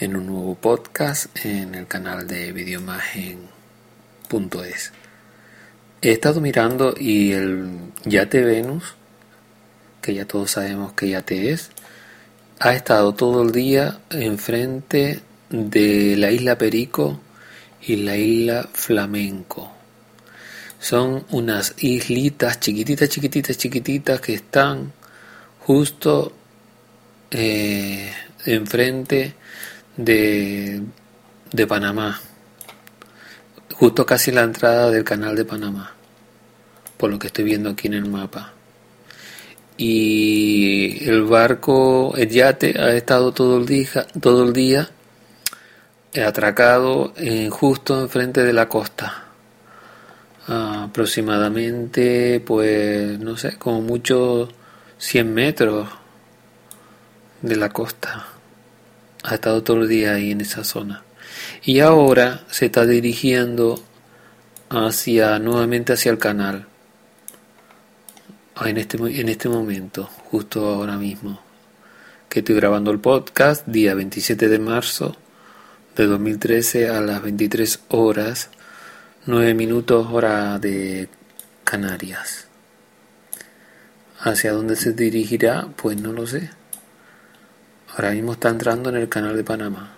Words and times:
en 0.00 0.16
un 0.16 0.26
nuevo 0.26 0.56
podcast 0.56 1.26
en 1.44 1.76
el 1.76 1.86
canal 1.86 2.26
de 2.26 2.50
videomagen.es. 2.52 4.92
He 6.02 6.10
estado 6.10 6.40
mirando 6.40 6.94
y 6.98 7.30
el 7.32 7.92
Yate 8.04 8.42
Venus, 8.42 8.94
que 10.02 10.14
ya 10.14 10.26
todos 10.26 10.50
sabemos 10.50 10.94
que 10.94 11.10
Yate 11.10 11.52
es, 11.52 11.70
ha 12.58 12.74
estado 12.74 13.14
todo 13.14 13.42
el 13.42 13.52
día 13.52 14.00
enfrente 14.10 15.20
de 15.50 16.16
la 16.16 16.32
isla 16.32 16.58
Perico 16.58 17.20
y 17.80 17.94
la 17.96 18.16
isla 18.16 18.68
Flamenco. 18.72 19.70
Son 20.80 21.24
unas 21.30 21.76
islitas 21.78 22.58
chiquititas, 22.58 23.08
chiquititas, 23.08 23.56
chiquititas 23.56 24.20
que 24.20 24.34
están 24.34 24.92
justo 25.60 26.32
eh, 27.30 28.12
enfrente 28.44 29.34
de, 29.96 30.82
de 31.52 31.66
Panamá, 31.66 32.20
justo 33.74 34.04
casi 34.04 34.30
la 34.32 34.42
entrada 34.42 34.90
del 34.90 35.04
canal 35.04 35.36
de 35.36 35.44
Panamá, 35.44 35.94
por 36.96 37.10
lo 37.10 37.18
que 37.18 37.28
estoy 37.28 37.44
viendo 37.44 37.70
aquí 37.70 37.86
en 37.86 37.94
el 37.94 38.06
mapa. 38.06 38.52
Y 39.76 41.04
el 41.08 41.24
barco, 41.24 42.14
el 42.16 42.28
yate, 42.28 42.80
ha 42.80 42.92
estado 42.92 43.32
todo 43.32 43.58
el 43.58 43.66
día, 43.66 44.06
todo 44.20 44.44
el 44.44 44.52
día 44.52 44.88
atracado 46.24 47.12
en, 47.16 47.50
justo 47.50 48.00
enfrente 48.00 48.44
de 48.44 48.52
la 48.52 48.68
costa. 48.68 49.20
aproximadamente, 50.46 52.40
pues, 52.40 53.18
no 53.18 53.36
sé, 53.36 53.56
como 53.58 53.80
mucho 53.80 54.48
100 54.98 55.34
metros 55.34 55.88
de 57.42 57.56
la 57.56 57.70
costa 57.70 58.33
ha 59.24 59.34
estado 59.34 59.62
todo 59.62 59.82
el 59.82 59.88
día 59.88 60.14
ahí 60.14 60.30
en 60.30 60.42
esa 60.42 60.62
zona. 60.64 61.02
Y 61.64 61.80
ahora 61.80 62.44
se 62.50 62.66
está 62.66 62.84
dirigiendo 62.84 63.82
hacia 64.68 65.38
nuevamente 65.38 65.94
hacia 65.94 66.12
el 66.12 66.18
canal. 66.18 66.66
Ah, 68.54 68.68
en 68.68 68.76
este, 68.76 68.98
en 68.98 69.28
este 69.28 69.48
momento, 69.48 70.04
justo 70.30 70.68
ahora 70.68 70.96
mismo, 70.98 71.40
que 72.28 72.40
estoy 72.40 72.54
grabando 72.54 72.90
el 72.90 73.00
podcast, 73.00 73.66
día 73.66 73.94
27 73.94 74.48
de 74.48 74.58
marzo 74.58 75.16
de 75.96 76.06
2013 76.06 76.90
a 76.90 77.00
las 77.00 77.22
23 77.22 77.80
horas, 77.88 78.50
9 79.26 79.54
minutos 79.54 80.06
hora 80.12 80.58
de 80.58 81.08
Canarias. 81.64 82.46
¿Hacia 84.20 84.52
dónde 84.52 84.76
se 84.76 84.92
dirigirá? 84.92 85.68
Pues 85.76 86.00
no 86.00 86.12
lo 86.12 86.26
sé. 86.26 86.50
Ahora 87.94 88.10
mismo 88.10 88.32
está 88.32 88.48
entrando 88.48 88.90
en 88.90 88.96
el 88.96 89.08
canal 89.08 89.36
de 89.36 89.44
Panamá. 89.44 89.92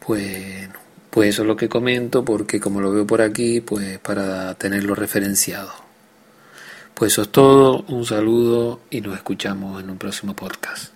Pues, 0.00 0.68
pues 1.10 1.30
eso 1.30 1.42
es 1.42 1.48
lo 1.48 1.56
que 1.56 1.68
comento 1.68 2.24
porque 2.24 2.58
como 2.60 2.80
lo 2.80 2.92
veo 2.92 3.06
por 3.06 3.20
aquí, 3.20 3.60
pues 3.60 3.98
para 3.98 4.54
tenerlo 4.54 4.94
referenciado. 4.94 5.72
Pues 6.94 7.12
eso 7.12 7.22
es 7.22 7.28
todo, 7.28 7.84
un 7.88 8.06
saludo 8.06 8.80
y 8.88 9.02
nos 9.02 9.16
escuchamos 9.16 9.82
en 9.82 9.90
un 9.90 9.98
próximo 9.98 10.34
podcast. 10.34 10.95